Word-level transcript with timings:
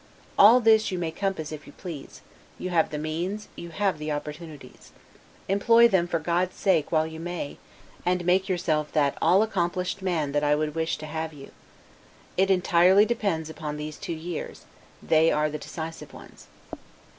All 0.35 0.59
this 0.59 0.89
you 0.89 0.97
may 0.97 1.11
compass 1.11 1.51
if 1.51 1.67
you 1.67 1.73
please; 1.73 2.21
you 2.57 2.71
have 2.71 2.89
the 2.89 2.97
means, 2.97 3.49
you 3.55 3.69
have 3.69 3.99
the 3.99 4.11
opportunities. 4.11 4.91
Employ 5.47 5.87
them, 5.87 6.07
for 6.07 6.17
God's 6.17 6.55
sake, 6.55 6.91
while 6.91 7.05
you 7.05 7.19
may, 7.19 7.59
and 8.03 8.25
make 8.25 8.49
yourself 8.49 8.91
that 8.93 9.15
all 9.21 9.43
accomplished 9.43 10.01
man 10.01 10.31
that 10.31 10.43
I 10.43 10.55
wish 10.55 10.97
to 10.97 11.05
have 11.05 11.33
you. 11.33 11.51
It 12.35 12.49
entirely 12.49 13.05
depends 13.05 13.47
upon 13.47 13.77
these 13.77 13.97
two 13.97 14.13
years; 14.15 14.65
they 15.03 15.31
are 15.31 15.51
the 15.51 15.59
decisive 15.59 16.15
ones. 16.15 16.47